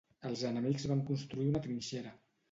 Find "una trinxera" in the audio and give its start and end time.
1.51-2.15